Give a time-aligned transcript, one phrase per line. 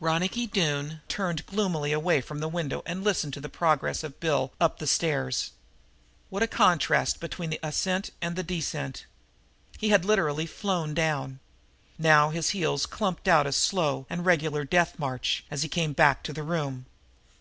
[0.00, 4.50] Ronicky Doone turned gloomily away from the window and listened to the progress of Gregg
[4.60, 5.52] up the stairs.
[6.30, 9.06] What a contrast between the ascent and the descent!
[9.78, 11.38] He had literally flown down.
[11.96, 16.24] Now his heels clumped out a slow and regular death march, as he came back
[16.24, 16.86] to the room.